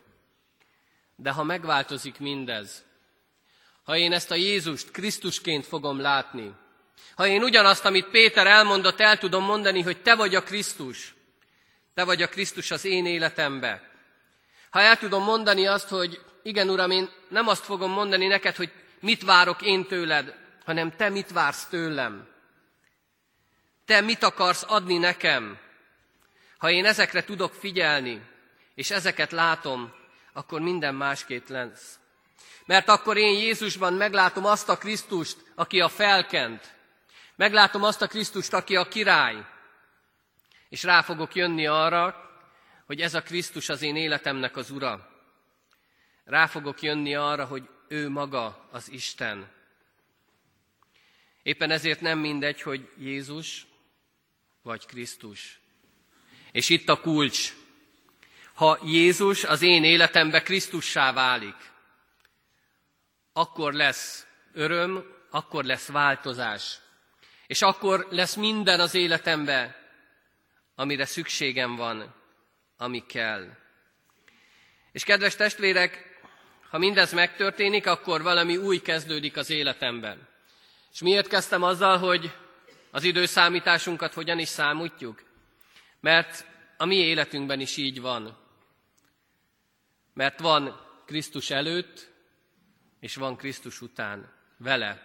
De 1.16 1.30
ha 1.30 1.42
megváltozik 1.42 2.18
mindez, 2.18 2.84
ha 3.84 3.96
én 3.96 4.12
ezt 4.12 4.30
a 4.30 4.34
Jézust 4.34 4.90
Krisztusként 4.90 5.66
fogom 5.66 6.00
látni, 6.00 6.54
ha 7.14 7.26
én 7.26 7.42
ugyanazt, 7.42 7.84
amit 7.84 8.10
Péter 8.10 8.46
elmondott, 8.46 9.00
el 9.00 9.18
tudom 9.18 9.44
mondani, 9.44 9.82
hogy 9.82 10.02
te 10.02 10.14
vagy 10.14 10.34
a 10.34 10.42
Krisztus, 10.42 11.14
te 11.94 12.04
vagy 12.04 12.22
a 12.22 12.28
Krisztus 12.28 12.70
az 12.70 12.84
én 12.84 13.06
életembe. 13.06 13.90
Ha 14.70 14.80
el 14.80 14.98
tudom 14.98 15.22
mondani 15.22 15.66
azt, 15.66 15.88
hogy 15.88 16.20
igen, 16.42 16.68
Uram, 16.68 16.90
én 16.90 17.08
nem 17.28 17.48
azt 17.48 17.64
fogom 17.64 17.90
mondani 17.90 18.26
neked, 18.26 18.56
hogy 18.56 18.72
mit 19.00 19.24
várok 19.24 19.62
én 19.62 19.86
tőled, 19.86 20.34
hanem 20.64 20.96
te 20.96 21.08
mit 21.08 21.30
vársz 21.30 21.66
tőlem. 21.66 22.29
Te 23.90 24.00
mit 24.00 24.22
akarsz 24.22 24.64
adni 24.66 24.98
nekem? 24.98 25.58
Ha 26.58 26.70
én 26.70 26.84
ezekre 26.84 27.24
tudok 27.24 27.54
figyelni, 27.54 28.22
és 28.74 28.90
ezeket 28.90 29.30
látom, 29.30 29.92
akkor 30.32 30.60
minden 30.60 30.94
másképp 30.94 31.48
lesz. 31.48 31.98
Mert 32.66 32.88
akkor 32.88 33.16
én 33.16 33.38
Jézusban 33.38 33.92
meglátom 33.92 34.44
azt 34.44 34.68
a 34.68 34.78
Krisztust, 34.78 35.36
aki 35.54 35.80
a 35.80 35.88
felkent, 35.88 36.74
Meglátom 37.36 37.82
azt 37.82 38.02
a 38.02 38.06
Krisztust, 38.06 38.52
aki 38.52 38.76
a 38.76 38.88
király, 38.88 39.46
és 40.68 40.82
rá 40.82 41.02
fogok 41.02 41.34
jönni 41.34 41.66
arra, 41.66 42.30
hogy 42.86 43.00
ez 43.00 43.14
a 43.14 43.22
Krisztus 43.22 43.68
az 43.68 43.82
én 43.82 43.96
életemnek 43.96 44.56
az 44.56 44.70
ura. 44.70 45.08
Rá 46.24 46.46
fogok 46.46 46.82
jönni 46.82 47.14
arra, 47.14 47.44
hogy 47.44 47.68
ő 47.88 48.08
maga 48.08 48.68
az 48.70 48.90
Isten. 48.90 49.50
Éppen 51.42 51.70
ezért 51.70 52.00
nem 52.00 52.18
mindegy, 52.18 52.62
hogy 52.62 52.88
Jézus 52.98 53.68
vagy 54.62 54.86
Krisztus. 54.86 55.60
És 56.52 56.68
itt 56.68 56.88
a 56.88 57.00
kulcs. 57.00 57.52
Ha 58.54 58.78
Jézus 58.84 59.44
az 59.44 59.62
én 59.62 59.84
életembe 59.84 60.42
Krisztussá 60.42 61.12
válik, 61.12 61.56
akkor 63.32 63.72
lesz 63.72 64.26
öröm, 64.52 65.04
akkor 65.30 65.64
lesz 65.64 65.86
változás. 65.86 66.78
És 67.46 67.62
akkor 67.62 68.06
lesz 68.10 68.34
minden 68.34 68.80
az 68.80 68.94
életemben, 68.94 69.74
amire 70.74 71.04
szükségem 71.04 71.76
van, 71.76 72.14
ami 72.76 73.06
kell. 73.06 73.56
És 74.92 75.04
kedves 75.04 75.36
testvérek, 75.36 76.20
ha 76.70 76.78
mindez 76.78 77.12
megtörténik, 77.12 77.86
akkor 77.86 78.22
valami 78.22 78.56
új 78.56 78.78
kezdődik 78.78 79.36
az 79.36 79.50
életemben. 79.50 80.28
És 80.92 81.00
miért 81.00 81.28
kezdtem 81.28 81.62
azzal, 81.62 81.98
hogy 81.98 82.32
az 82.90 83.04
időszámításunkat 83.04 84.14
hogyan 84.14 84.38
is 84.38 84.48
számítjuk? 84.48 85.22
Mert 86.00 86.46
a 86.76 86.84
mi 86.84 86.94
életünkben 86.94 87.60
is 87.60 87.76
így 87.76 88.00
van. 88.00 88.38
Mert 90.14 90.40
van 90.40 90.80
Krisztus 91.06 91.50
előtt, 91.50 92.10
és 93.00 93.14
van 93.14 93.36
Krisztus 93.36 93.80
után, 93.80 94.32
vele. 94.56 95.02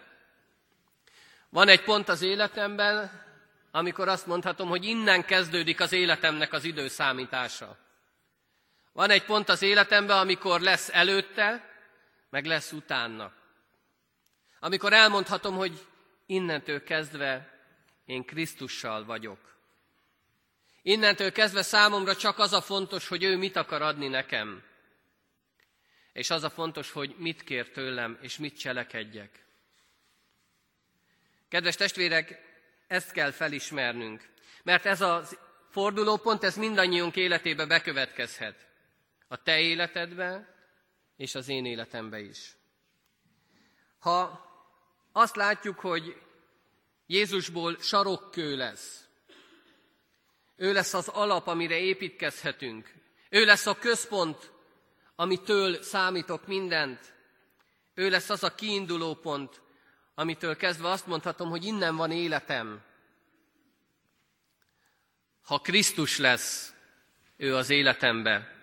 Van 1.48 1.68
egy 1.68 1.82
pont 1.82 2.08
az 2.08 2.22
életemben, 2.22 3.24
amikor 3.70 4.08
azt 4.08 4.26
mondhatom, 4.26 4.68
hogy 4.68 4.84
innen 4.84 5.24
kezdődik 5.24 5.80
az 5.80 5.92
életemnek 5.92 6.52
az 6.52 6.64
időszámítása. 6.64 7.76
Van 8.92 9.10
egy 9.10 9.24
pont 9.24 9.48
az 9.48 9.62
életemben, 9.62 10.18
amikor 10.18 10.60
lesz 10.60 10.88
előtte, 10.92 11.74
meg 12.30 12.44
lesz 12.44 12.72
utána. 12.72 13.32
Amikor 14.60 14.92
elmondhatom, 14.92 15.56
hogy 15.56 15.86
innentől 16.26 16.82
kezdve 16.82 17.55
én 18.06 18.24
Krisztussal 18.24 19.04
vagyok. 19.04 19.38
Innentől 20.82 21.32
kezdve 21.32 21.62
számomra 21.62 22.16
csak 22.16 22.38
az 22.38 22.52
a 22.52 22.60
fontos, 22.60 23.08
hogy 23.08 23.22
ő 23.22 23.36
mit 23.36 23.56
akar 23.56 23.82
adni 23.82 24.08
nekem. 24.08 24.62
És 26.12 26.30
az 26.30 26.42
a 26.42 26.50
fontos, 26.50 26.90
hogy 26.90 27.14
mit 27.18 27.42
kér 27.42 27.70
tőlem, 27.70 28.18
és 28.20 28.38
mit 28.38 28.58
cselekedjek. 28.58 29.44
Kedves 31.48 31.76
testvérek, 31.76 32.44
ezt 32.86 33.12
kell 33.12 33.30
felismernünk, 33.30 34.28
mert 34.62 34.86
ez 34.86 35.00
a 35.00 35.22
fordulópont, 35.70 36.44
ez 36.44 36.56
mindannyiunk 36.56 37.16
életébe 37.16 37.66
bekövetkezhet. 37.66 38.66
A 39.28 39.42
te 39.42 39.60
életedbe, 39.60 40.54
és 41.16 41.34
az 41.34 41.48
én 41.48 41.64
életembe 41.64 42.20
is. 42.20 42.56
Ha 43.98 44.44
azt 45.12 45.36
látjuk, 45.36 45.78
hogy 45.78 46.25
Jézusból 47.06 47.76
sarokkő 47.80 48.56
lesz, 48.56 49.04
ő 50.56 50.72
lesz 50.72 50.94
az 50.94 51.08
alap, 51.08 51.46
amire 51.46 51.78
építkezhetünk, 51.78 52.94
ő 53.30 53.44
lesz 53.44 53.66
a 53.66 53.78
központ, 53.78 54.52
amitől 55.16 55.82
számítok 55.82 56.46
mindent, 56.46 57.14
ő 57.94 58.08
lesz 58.08 58.30
az 58.30 58.42
a 58.42 58.54
kiinduló 58.54 59.14
pont, 59.14 59.62
amitől 60.14 60.56
kezdve 60.56 60.88
azt 60.88 61.06
mondhatom, 61.06 61.48
hogy 61.48 61.64
innen 61.64 61.96
van 61.96 62.10
életem. 62.10 62.82
Ha 65.42 65.58
Krisztus 65.58 66.18
lesz 66.18 66.74
ő 67.36 67.56
az 67.56 67.70
életembe, 67.70 68.54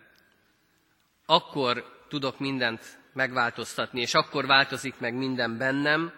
akkor 1.26 2.06
tudok 2.08 2.40
mindent 2.40 3.00
megváltoztatni, 3.14 4.02
és 4.02 4.14
akkor 4.14 4.46
változik 4.46 5.00
meg 5.00 5.14
minden 5.14 5.58
bennem 5.58 6.14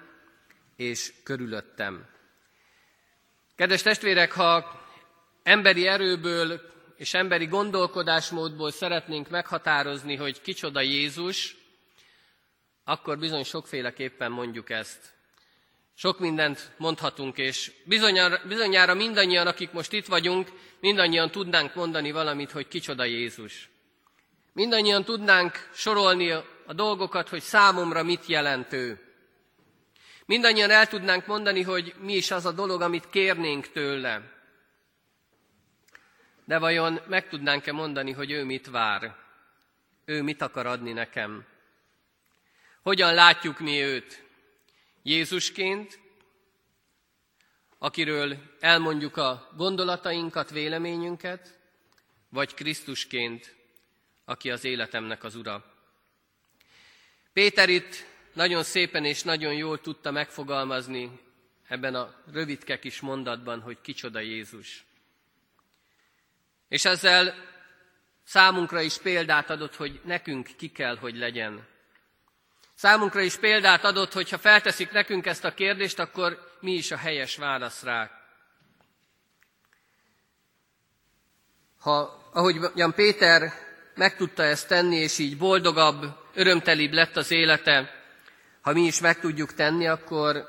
és 0.76 1.14
körülöttem. 1.24 2.15
Kedves 3.56 3.82
testvérek, 3.82 4.32
ha 4.32 4.82
emberi 5.44 5.88
erőből 5.88 6.62
és 6.98 7.14
emberi 7.14 7.46
gondolkodásmódból 7.46 8.72
szeretnénk 8.72 9.30
meghatározni, 9.30 10.16
hogy 10.16 10.42
kicsoda 10.42 10.82
Jézus, 10.82 11.56
akkor 12.84 13.18
bizony 13.18 13.44
sokféleképpen 13.44 14.32
mondjuk 14.32 14.70
ezt. 14.70 15.14
Sok 15.94 16.20
mindent 16.20 16.72
mondhatunk, 16.78 17.38
és 17.38 17.72
bizonyára, 18.46 18.94
mindannyian, 18.94 19.48
akik 19.48 19.72
most 19.72 19.94
itt 19.94 20.06
vagyunk, 20.06 20.52
mindannyian 20.80 21.32
tudnánk 21.32 21.76
mondani 21.76 22.12
valamit, 22.12 22.52
hogy 22.52 22.68
kicsoda 22.68 23.04
Jézus. 23.04 23.70
Mindannyian 24.54 25.04
tudnánk 25.04 25.70
sorolni 25.74 26.32
a 26.66 26.74
dolgokat, 26.74 27.30
hogy 27.30 27.42
számomra 27.42 28.04
mit 28.04 28.26
jelent 28.26 28.74
ő. 28.74 29.00
Mindannyian 30.26 30.70
el 30.70 30.88
tudnánk 30.88 31.26
mondani, 31.26 31.62
hogy 31.62 31.96
mi 32.00 32.14
is 32.14 32.32
az 32.32 32.46
a 32.46 32.52
dolog, 32.52 32.82
amit 32.82 33.10
kérnénk 33.10 33.68
tőle. 33.68 34.34
De 36.46 36.58
vajon 36.58 37.00
meg 37.08 37.28
tudnánk-e 37.28 37.72
mondani, 37.72 38.12
hogy 38.12 38.32
ő 38.32 38.44
mit 38.44 38.68
vár? 38.68 39.16
Ő 40.06 40.22
mit 40.22 40.42
akar 40.42 40.66
adni 40.66 40.92
nekem? 40.92 41.46
Hogyan 42.82 43.14
látjuk 43.14 43.60
mi 43.60 43.82
őt? 43.82 44.24
Jézusként, 45.04 46.00
akiről 47.78 48.38
elmondjuk 48.60 49.18
a 49.18 49.52
gondolatainkat, 49.56 50.50
véleményünket, 50.50 51.60
vagy 52.30 52.54
Krisztusként, 52.54 53.56
aki 54.26 54.52
az 54.52 54.64
életemnek 54.64 55.24
az 55.24 55.36
ura. 55.36 55.66
Péter 57.34 57.70
itt 57.70 58.06
nagyon 58.36 58.64
szépen 58.64 59.06
és 59.06 59.24
nagyon 59.24 59.54
jól 59.54 59.82
tudta 59.82 60.12
megfogalmazni 60.12 61.20
ebben 61.68 61.96
a 61.96 62.14
rövidke 62.32 62.80
kis 62.80 63.00
mondatban, 63.00 63.62
hogy 63.62 63.78
kicsoda 63.82 64.20
Jézus. 64.20 64.86
És 66.70 66.86
ezzel 66.86 67.36
számunkra 68.24 68.82
is 68.82 68.98
példát 68.98 69.50
adott, 69.50 69.76
hogy 69.76 70.02
nekünk 70.04 70.50
ki 70.58 70.72
kell, 70.72 70.98
hogy 70.98 71.18
legyen. 71.18 71.68
Számunkra 72.74 73.22
is 73.22 73.36
példát 73.36 73.84
adott, 73.84 74.14
hogy 74.14 74.30
ha 74.30 74.38
felteszik 74.38 74.92
nekünk 74.92 75.26
ezt 75.26 75.46
a 75.46 75.54
kérdést, 75.54 76.00
akkor 76.00 76.58
mi 76.60 76.72
is 76.72 76.92
a 76.92 76.98
helyes 76.98 77.36
válasz 77.36 77.84
rá. 77.84 78.12
Ha, 81.80 82.30
ahogy 82.34 82.58
Jan 82.76 82.94
Péter 82.94 83.52
meg 83.96 84.16
tudta 84.16 84.44
ezt 84.44 84.68
tenni, 84.68 84.96
és 84.96 85.18
így 85.18 85.38
boldogabb, 85.38 86.06
örömtelibb 86.34 86.92
lett 86.92 87.16
az 87.16 87.32
élete, 87.32 87.95
ha 88.66 88.74
mi 88.74 88.82
is 88.82 89.00
meg 89.00 89.20
tudjuk 89.20 89.54
tenni, 89.54 89.88
akkor 89.88 90.48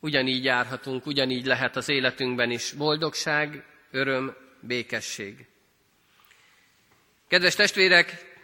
ugyanígy 0.00 0.44
járhatunk, 0.44 1.06
ugyanígy 1.06 1.46
lehet 1.46 1.76
az 1.76 1.88
életünkben 1.88 2.50
is 2.50 2.72
boldogság, 2.72 3.64
öröm, 3.90 4.36
békesség. 4.60 5.46
Kedves 7.28 7.54
testvérek, 7.54 8.36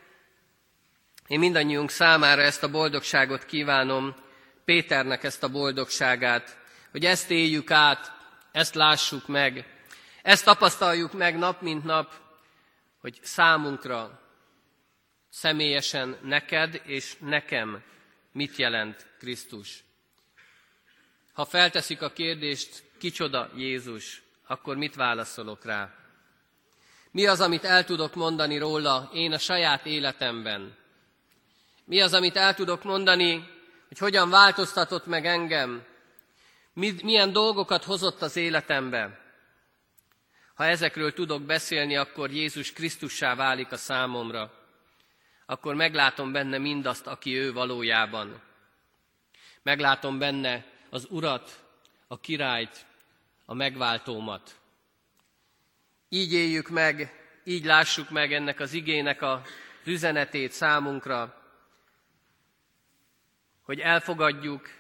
én 1.27 1.39
mindannyiunk 1.39 1.91
számára 1.91 2.43
ezt 2.43 2.63
a 2.63 2.71
boldogságot 2.71 3.45
kívánom, 3.45 4.15
Péternek 4.65 5.25
ezt 5.25 5.43
a 5.43 5.49
boldogságát, 5.49 6.59
hogy 6.91 7.05
ezt 7.05 7.31
éljük 7.31 7.71
át, 7.71 8.13
ezt 8.53 8.75
lássuk 8.75 9.27
meg, 9.27 9.67
ezt 10.23 10.45
tapasztaljuk 10.45 11.13
meg 11.13 11.39
nap 11.39 11.61
mint 11.61 11.85
nap, 11.85 12.13
hogy 13.01 13.19
számunkra, 13.23 14.21
személyesen 15.29 16.19
neked 16.23 16.81
és 16.85 17.17
nekem 17.21 17.83
mit 18.39 18.57
jelent 18.57 19.07
Krisztus. 19.19 19.85
Ha 21.33 21.45
felteszik 21.45 22.03
a 22.03 22.13
kérdést, 22.13 22.83
kicsoda 22.99 23.51
Jézus, 23.57 24.23
akkor 24.47 24.77
mit 24.77 24.95
válaszolok 24.95 25.65
rá? 25.65 25.95
Mi 27.11 27.27
az, 27.27 27.41
amit 27.41 27.65
el 27.65 27.85
tudok 27.85 28.15
mondani 28.15 28.59
róla 28.59 29.11
én 29.13 29.33
a 29.33 29.39
saját 29.39 29.87
életemben? 29.87 30.77
Mi 31.85 32.01
az, 32.01 32.15
amit 32.15 32.37
el 32.37 32.55
tudok 32.55 32.83
mondani, 32.83 33.49
hogy 33.89 33.99
hogyan 33.99 34.31
változtatott 34.31 35.07
meg 35.07 35.27
engem? 35.27 35.85
Milyen 37.03 37.33
dolgokat 37.33 37.85
hozott 37.85 38.23
az 38.23 38.37
életembe? 38.37 39.21
Ha 40.55 40.65
ezekről 40.65 41.13
tudok 41.13 41.43
beszélni, 41.43 41.97
akkor 41.97 42.31
Jézus 42.31 42.73
Krisztussá 42.73 43.35
válik 43.35 43.73
a 43.73 43.77
számomra. 43.77 44.68
Akkor 45.51 45.75
meglátom 45.75 46.33
benne 46.33 46.59
mindazt, 46.59 47.07
aki 47.07 47.37
ő 47.37 47.53
valójában. 47.53 48.41
Meglátom 49.63 50.19
benne 50.19 50.65
az 50.91 51.07
Urat, 51.11 51.65
a 52.07 52.21
királyt, 52.21 52.87
a 53.45 53.55
megváltómat. 53.55 54.59
Így 56.09 56.33
éljük 56.33 56.69
meg, 56.69 57.13
így 57.45 57.65
lássuk 57.65 58.11
meg 58.11 58.33
ennek 58.33 58.61
az 58.61 58.73
igének 58.73 59.23
a 59.23 59.43
üzenetét 59.85 60.53
számunkra, 60.53 61.43
hogy 63.63 63.81
elfogadjuk, 63.81 64.71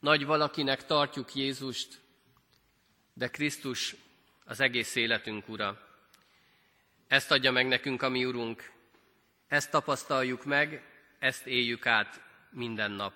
nagy 0.00 0.26
valakinek 0.26 0.86
tartjuk 0.86 1.34
Jézust, 1.34 2.00
de 3.12 3.28
Krisztus 3.28 3.96
az 4.44 4.60
egész 4.60 4.94
életünk 4.94 5.48
ura. 5.48 5.88
Ezt 7.08 7.30
adja 7.30 7.50
meg 7.52 7.66
nekünk 7.66 8.02
a 8.02 8.08
mi 8.08 8.24
urunk, 8.24 8.74
ezt 9.48 9.70
tapasztaljuk 9.70 10.44
meg, 10.44 10.82
ezt 11.18 11.46
éljük 11.46 11.86
át 11.86 12.20
minden 12.50 12.90
nap. 12.90 13.12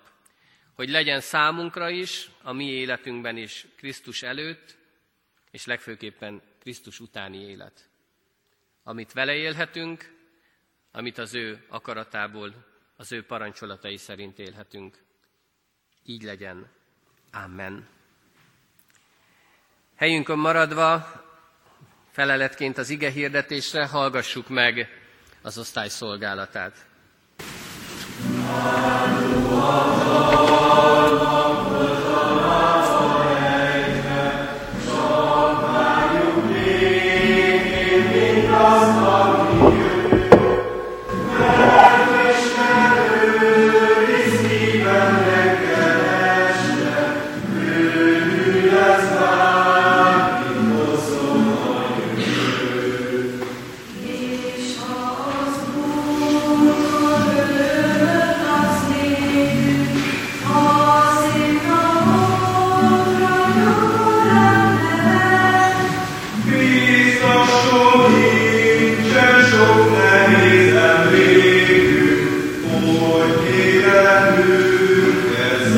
Hogy 0.73 0.89
legyen 0.89 1.19
számunkra 1.19 1.89
is, 1.89 2.29
a 2.41 2.51
mi 2.51 2.65
életünkben 2.65 3.37
is 3.37 3.67
Krisztus 3.75 4.21
előtt, 4.23 4.77
és 5.51 5.65
legfőképpen 5.65 6.41
Krisztus 6.59 6.99
utáni 6.99 7.37
élet. 7.37 7.89
Amit 8.83 9.13
vele 9.13 9.33
élhetünk, 9.33 10.13
amit 10.91 11.17
az 11.17 11.33
ő 11.33 11.65
akaratából, 11.67 12.53
az 12.95 13.11
ő 13.11 13.23
parancsolatai 13.23 13.97
szerint 13.97 14.39
élhetünk. 14.39 14.97
Így 16.05 16.23
legyen. 16.23 16.69
Amen. 17.31 17.87
Helyünkön 19.95 20.37
maradva, 20.37 21.11
feleletként 22.11 22.77
az 22.77 22.89
ige 22.89 23.09
hirdetésre 23.09 23.85
hallgassuk 23.87 24.49
meg 24.49 25.00
az 25.41 25.57
osztály 25.57 25.89
szolgálatát. 25.89 26.73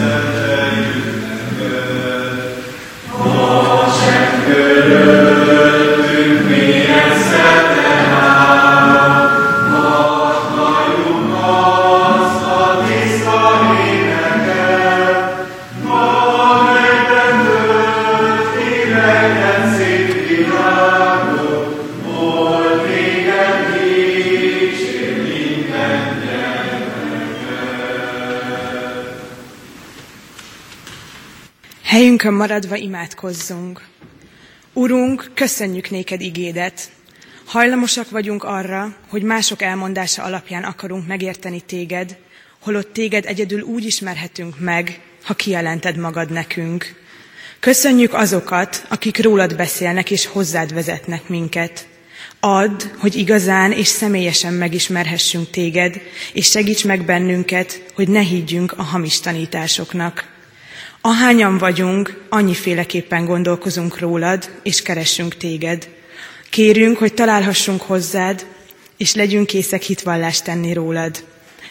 Helyünkön 0.03 0.32
maradva 32.73 32.97
imádkozzunk. 32.97 33.81
Urunk, 34.73 35.31
köszönjük 35.33 35.89
néked 35.89 36.21
igédet. 36.21 36.91
Hajlamosak 37.45 38.09
vagyunk 38.09 38.43
arra, 38.43 38.95
hogy 39.07 39.23
mások 39.23 39.61
elmondása 39.61 40.23
alapján 40.23 40.63
akarunk 40.63 41.07
megérteni 41.07 41.61
téged, 41.61 42.17
holott 42.59 42.93
téged 42.93 43.25
egyedül 43.25 43.61
úgy 43.61 43.85
ismerhetünk 43.85 44.59
meg, 44.59 45.01
ha 45.23 45.33
kijelented 45.33 45.97
magad 45.97 46.31
nekünk. 46.31 47.01
Köszönjük 47.59 48.13
azokat, 48.13 48.85
akik 48.89 49.23
rólad 49.23 49.55
beszélnek 49.55 50.11
és 50.11 50.25
hozzád 50.25 50.73
vezetnek 50.73 51.27
minket. 51.27 51.87
Add, 52.39 52.83
hogy 52.97 53.15
igazán 53.15 53.71
és 53.71 53.87
személyesen 53.87 54.53
megismerhessünk 54.53 55.49
téged, 55.49 56.01
és 56.33 56.49
segíts 56.49 56.85
meg 56.85 57.05
bennünket, 57.05 57.83
hogy 57.93 58.07
ne 58.07 58.21
higgyünk 58.21 58.71
a 58.71 58.83
hamis 58.83 59.19
tanításoknak. 59.19 60.32
Ahányan 61.05 61.57
vagyunk, 61.57 62.23
annyiféleképpen 62.29 63.25
gondolkozunk 63.25 63.99
rólad, 63.99 64.49
és 64.61 64.81
keressünk 64.81 65.37
téged. 65.37 65.89
Kérünk, 66.49 66.97
hogy 66.97 67.13
találhassunk 67.13 67.81
hozzád, 67.81 68.45
és 68.97 69.13
legyünk 69.13 69.47
készek 69.47 69.81
hitvallást 69.81 70.43
tenni 70.43 70.73
rólad. 70.73 71.23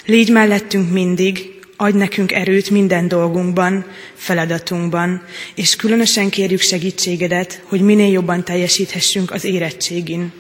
Légy 0.07 0.31
mellettünk 0.31 0.91
mindig, 0.91 1.61
adj 1.77 1.97
nekünk 1.97 2.33
erőt 2.33 2.71
minden 2.71 3.09
dolgunkban, 3.09 3.87
feladatunkban, 4.15 5.23
és 5.55 5.77
különösen 5.77 6.31
kérjük 6.31 6.61
segítségedet, 6.61 7.63
hogy 7.65 7.81
minél 7.81 8.13
jobban 8.13 8.45
teljesíthessünk 8.45 9.31
az 9.31 9.45
érettségin. 9.45 10.33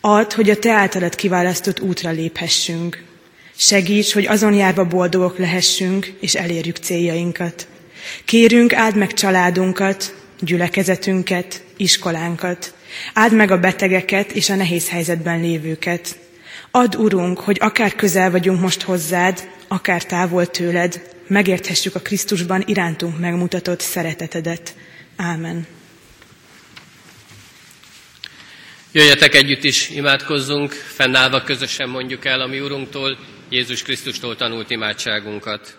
Add, 0.00 0.34
hogy 0.34 0.50
a 0.50 0.58
Te 0.58 0.72
általad 0.72 1.14
kiválasztott 1.14 1.80
útra 1.80 2.10
léphessünk. 2.10 3.02
Segíts, 3.56 4.12
hogy 4.12 4.26
azon 4.26 4.54
járva 4.54 4.84
boldogok 4.84 5.38
lehessünk, 5.38 6.12
és 6.20 6.34
elérjük 6.34 6.76
céljainkat. 6.76 7.66
Kérünk, 8.24 8.72
áld 8.72 8.96
meg 8.96 9.12
családunkat, 9.12 10.14
gyülekezetünket, 10.40 11.62
iskolánkat. 11.76 12.74
Áld 13.14 13.32
meg 13.32 13.50
a 13.50 13.60
betegeket 13.60 14.32
és 14.32 14.50
a 14.50 14.54
nehéz 14.54 14.88
helyzetben 14.88 15.40
lévőket. 15.40 16.18
Add, 16.70 16.96
Urunk, 16.96 17.38
hogy 17.38 17.56
akár 17.60 17.94
közel 17.94 18.30
vagyunk 18.30 18.60
most 18.60 18.82
hozzád, 18.82 19.48
akár 19.68 20.04
távol 20.04 20.46
tőled, 20.46 21.02
megérthessük 21.26 21.94
a 21.94 22.00
Krisztusban 22.00 22.62
irántunk 22.66 23.18
megmutatott 23.18 23.80
szeretetedet. 23.80 24.74
Ámen. 25.16 25.66
Jöjjetek 28.92 29.34
együtt 29.34 29.64
is, 29.64 29.90
imádkozzunk, 29.90 30.72
fennállva 30.72 31.42
közösen 31.42 31.88
mondjuk 31.88 32.24
el 32.24 32.40
a 32.40 32.46
mi 32.46 32.60
Urunktól, 32.60 33.18
Jézus 33.48 33.82
Krisztustól 33.82 34.36
tanult 34.36 34.70
imádságunkat. 34.70 35.78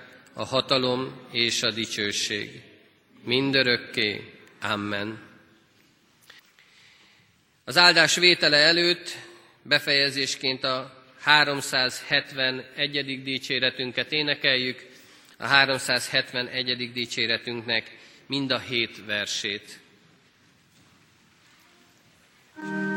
a 0.33 0.45
hatalom 0.45 1.27
és 1.31 1.63
a 1.63 1.71
dicsőség. 1.71 2.61
Mindörökké. 3.23 4.33
Amen. 4.61 5.19
Az 7.65 7.77
áldás 7.77 8.15
vétele 8.15 8.57
előtt 8.57 9.17
befejezésként 9.61 10.63
a 10.63 11.03
371. 11.19 13.23
dicséretünket 13.23 14.11
énekeljük, 14.11 14.89
a 15.37 15.45
371. 15.45 16.91
dicséretünknek 16.91 17.97
mind 18.25 18.51
a 18.51 18.59
hét 18.59 19.05
versét. 19.05 19.79
Vegyük 22.55 22.90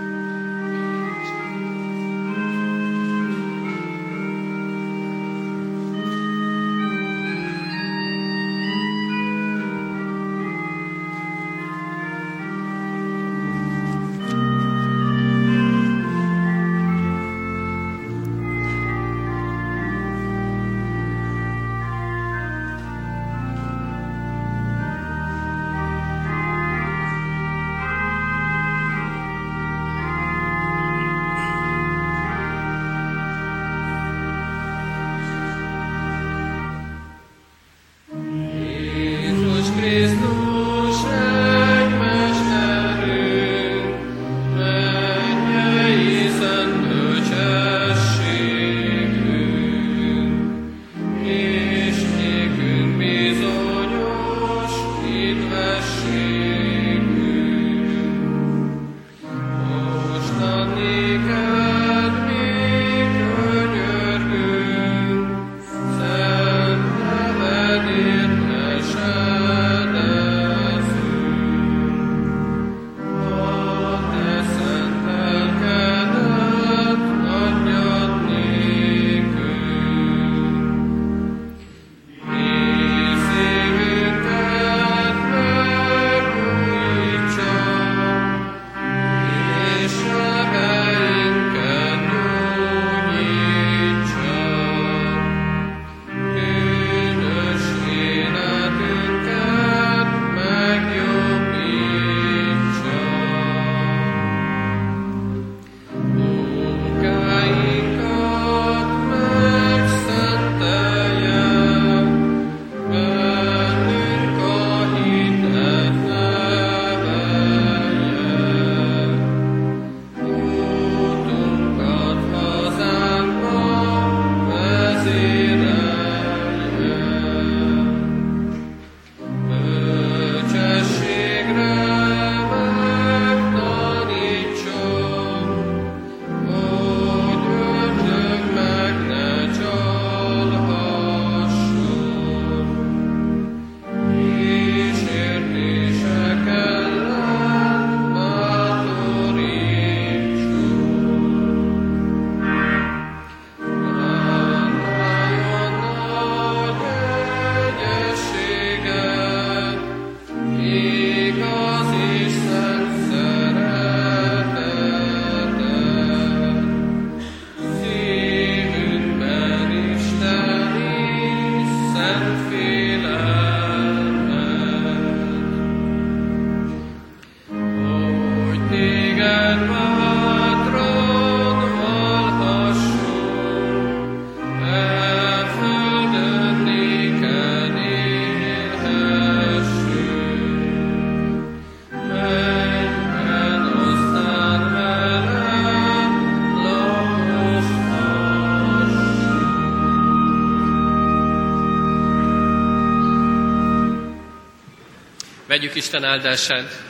Isten 205.85 206.05
áldását. 206.05 206.83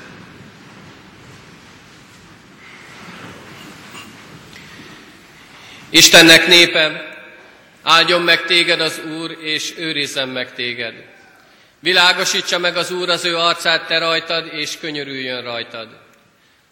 Istennek 5.90 6.46
népe, 6.46 7.16
áldjon 7.82 8.22
meg 8.22 8.44
téged 8.44 8.80
az 8.80 9.00
Úr, 9.18 9.30
és 9.40 9.74
őrizzen 9.76 10.28
meg 10.28 10.52
téged. 10.52 10.94
Világosítsa 11.80 12.58
meg 12.58 12.76
az 12.76 12.90
Úr 12.90 13.08
az 13.08 13.24
ő 13.24 13.36
arcát 13.36 13.86
te 13.86 13.98
rajtad, 13.98 14.46
és 14.52 14.78
könyörüljön 14.78 15.42
rajtad. 15.42 15.88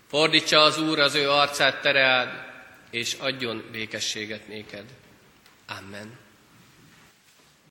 Fordítsa 0.09 0.61
az 0.61 0.79
Úr 0.79 0.99
az 0.99 1.15
ő 1.15 1.31
arcát 1.31 1.81
te 1.81 1.91
reád, 1.91 2.29
és 2.91 3.17
adjon 3.19 3.65
békességet 3.73 4.49
néked. 4.49 4.85
Amen. 5.67 6.22